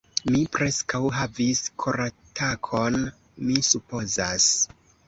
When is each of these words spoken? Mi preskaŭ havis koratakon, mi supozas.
Mi 0.35 0.39
preskaŭ 0.55 1.01
havis 1.17 1.61
koratakon, 1.85 2.99
mi 3.47 3.63
supozas. 3.71 4.53